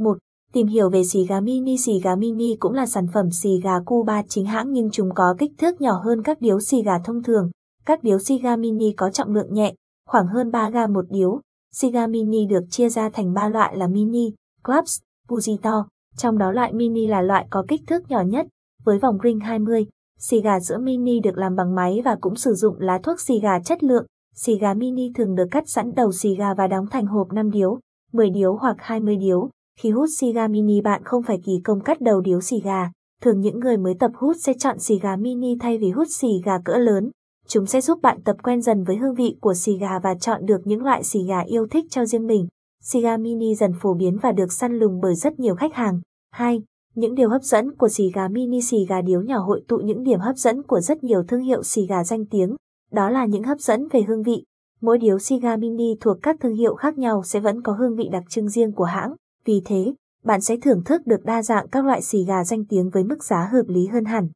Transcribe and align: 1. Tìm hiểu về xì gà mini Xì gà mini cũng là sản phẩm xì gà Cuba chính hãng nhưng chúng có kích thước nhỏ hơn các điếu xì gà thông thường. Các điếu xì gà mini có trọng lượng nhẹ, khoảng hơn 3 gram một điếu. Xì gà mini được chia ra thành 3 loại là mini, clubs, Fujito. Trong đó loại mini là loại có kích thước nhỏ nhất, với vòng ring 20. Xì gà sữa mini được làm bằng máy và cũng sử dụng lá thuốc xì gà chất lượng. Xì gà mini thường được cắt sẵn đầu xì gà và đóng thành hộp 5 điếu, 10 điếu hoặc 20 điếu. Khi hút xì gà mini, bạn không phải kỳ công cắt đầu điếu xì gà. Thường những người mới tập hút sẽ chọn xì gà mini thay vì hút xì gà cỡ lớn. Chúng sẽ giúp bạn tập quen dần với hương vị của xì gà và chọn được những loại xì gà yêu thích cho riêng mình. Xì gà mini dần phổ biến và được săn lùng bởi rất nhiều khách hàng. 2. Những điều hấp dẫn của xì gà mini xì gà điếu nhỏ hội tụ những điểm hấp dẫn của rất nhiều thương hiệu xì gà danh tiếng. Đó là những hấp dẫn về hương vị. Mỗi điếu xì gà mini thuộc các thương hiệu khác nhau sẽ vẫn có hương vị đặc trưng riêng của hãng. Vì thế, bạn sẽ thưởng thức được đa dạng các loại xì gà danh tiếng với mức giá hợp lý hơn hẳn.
1. 0.00 0.18
Tìm 0.52 0.66
hiểu 0.66 0.90
về 0.90 1.04
xì 1.04 1.26
gà 1.26 1.40
mini 1.40 1.78
Xì 1.78 2.00
gà 2.00 2.16
mini 2.16 2.56
cũng 2.56 2.72
là 2.72 2.86
sản 2.86 3.06
phẩm 3.14 3.30
xì 3.30 3.60
gà 3.60 3.80
Cuba 3.80 4.22
chính 4.28 4.46
hãng 4.46 4.72
nhưng 4.72 4.90
chúng 4.90 5.10
có 5.14 5.34
kích 5.38 5.52
thước 5.58 5.80
nhỏ 5.80 6.00
hơn 6.04 6.22
các 6.22 6.40
điếu 6.40 6.60
xì 6.60 6.82
gà 6.82 6.98
thông 6.98 7.22
thường. 7.22 7.50
Các 7.86 8.02
điếu 8.02 8.18
xì 8.18 8.38
gà 8.38 8.56
mini 8.56 8.92
có 8.92 9.10
trọng 9.10 9.34
lượng 9.34 9.54
nhẹ, 9.54 9.74
khoảng 10.08 10.26
hơn 10.26 10.50
3 10.50 10.70
gram 10.70 10.92
một 10.92 11.04
điếu. 11.10 11.40
Xì 11.74 11.90
gà 11.90 12.06
mini 12.06 12.46
được 12.46 12.64
chia 12.70 12.88
ra 12.88 13.10
thành 13.10 13.34
3 13.34 13.48
loại 13.48 13.76
là 13.76 13.86
mini, 13.86 14.32
clubs, 14.64 14.98
Fujito. 15.28 15.84
Trong 16.16 16.38
đó 16.38 16.52
loại 16.52 16.72
mini 16.72 17.06
là 17.06 17.22
loại 17.22 17.46
có 17.50 17.64
kích 17.68 17.80
thước 17.86 18.10
nhỏ 18.10 18.20
nhất, 18.20 18.46
với 18.84 18.98
vòng 18.98 19.18
ring 19.24 19.40
20. 19.40 19.86
Xì 20.18 20.40
gà 20.40 20.60
sữa 20.60 20.78
mini 20.78 21.20
được 21.20 21.38
làm 21.38 21.56
bằng 21.56 21.74
máy 21.74 22.02
và 22.04 22.16
cũng 22.20 22.36
sử 22.36 22.54
dụng 22.54 22.80
lá 22.80 22.98
thuốc 23.02 23.20
xì 23.20 23.40
gà 23.40 23.60
chất 23.60 23.84
lượng. 23.84 24.06
Xì 24.34 24.58
gà 24.58 24.74
mini 24.74 25.12
thường 25.14 25.34
được 25.34 25.48
cắt 25.50 25.68
sẵn 25.68 25.94
đầu 25.94 26.12
xì 26.12 26.34
gà 26.34 26.54
và 26.54 26.66
đóng 26.66 26.86
thành 26.90 27.06
hộp 27.06 27.32
5 27.32 27.50
điếu, 27.50 27.78
10 28.12 28.30
điếu 28.30 28.56
hoặc 28.56 28.76
20 28.78 29.16
điếu. 29.16 29.50
Khi 29.78 29.90
hút 29.90 30.08
xì 30.18 30.32
gà 30.32 30.48
mini, 30.48 30.80
bạn 30.80 31.04
không 31.04 31.22
phải 31.22 31.40
kỳ 31.44 31.60
công 31.64 31.80
cắt 31.80 32.00
đầu 32.00 32.20
điếu 32.20 32.40
xì 32.40 32.60
gà. 32.60 32.90
Thường 33.22 33.40
những 33.40 33.60
người 33.60 33.76
mới 33.76 33.94
tập 33.94 34.10
hút 34.14 34.36
sẽ 34.40 34.54
chọn 34.58 34.78
xì 34.78 34.98
gà 34.98 35.16
mini 35.16 35.56
thay 35.60 35.78
vì 35.78 35.90
hút 35.90 36.06
xì 36.10 36.28
gà 36.44 36.58
cỡ 36.64 36.76
lớn. 36.76 37.10
Chúng 37.46 37.66
sẽ 37.66 37.80
giúp 37.80 37.98
bạn 38.02 38.22
tập 38.24 38.36
quen 38.42 38.62
dần 38.62 38.84
với 38.84 38.96
hương 38.96 39.14
vị 39.14 39.36
của 39.40 39.54
xì 39.54 39.78
gà 39.78 39.98
và 39.98 40.14
chọn 40.14 40.46
được 40.46 40.60
những 40.64 40.82
loại 40.82 41.04
xì 41.04 41.24
gà 41.28 41.40
yêu 41.40 41.66
thích 41.70 41.84
cho 41.90 42.06
riêng 42.06 42.26
mình. 42.26 42.46
Xì 42.82 43.00
gà 43.00 43.16
mini 43.16 43.54
dần 43.54 43.72
phổ 43.80 43.94
biến 43.94 44.18
và 44.22 44.32
được 44.32 44.52
săn 44.52 44.78
lùng 44.78 45.00
bởi 45.00 45.14
rất 45.14 45.40
nhiều 45.40 45.54
khách 45.54 45.74
hàng. 45.74 46.00
2. 46.32 46.62
Những 46.94 47.14
điều 47.14 47.28
hấp 47.28 47.42
dẫn 47.42 47.76
của 47.76 47.88
xì 47.88 48.10
gà 48.14 48.28
mini 48.28 48.62
xì 48.62 48.86
gà 48.88 49.00
điếu 49.00 49.22
nhỏ 49.22 49.38
hội 49.38 49.62
tụ 49.68 49.76
những 49.76 50.02
điểm 50.02 50.20
hấp 50.20 50.36
dẫn 50.36 50.62
của 50.62 50.80
rất 50.80 51.04
nhiều 51.04 51.22
thương 51.28 51.42
hiệu 51.42 51.62
xì 51.62 51.86
gà 51.86 52.04
danh 52.04 52.26
tiếng. 52.26 52.56
Đó 52.92 53.10
là 53.10 53.26
những 53.26 53.42
hấp 53.42 53.60
dẫn 53.60 53.88
về 53.90 54.02
hương 54.02 54.22
vị. 54.22 54.44
Mỗi 54.80 54.98
điếu 54.98 55.18
xì 55.18 55.38
gà 55.38 55.56
mini 55.56 55.94
thuộc 56.00 56.18
các 56.22 56.36
thương 56.40 56.54
hiệu 56.54 56.74
khác 56.74 56.98
nhau 56.98 57.22
sẽ 57.24 57.40
vẫn 57.40 57.62
có 57.62 57.72
hương 57.72 57.96
vị 57.96 58.08
đặc 58.12 58.22
trưng 58.28 58.48
riêng 58.48 58.72
của 58.72 58.84
hãng. 58.84 59.14
Vì 59.48 59.62
thế, 59.64 59.94
bạn 60.24 60.40
sẽ 60.40 60.56
thưởng 60.62 60.84
thức 60.84 61.06
được 61.06 61.24
đa 61.24 61.42
dạng 61.42 61.68
các 61.68 61.84
loại 61.84 62.02
xì 62.02 62.24
gà 62.24 62.44
danh 62.44 62.64
tiếng 62.64 62.90
với 62.90 63.04
mức 63.04 63.24
giá 63.24 63.48
hợp 63.52 63.64
lý 63.68 63.86
hơn 63.86 64.04
hẳn. 64.04 64.28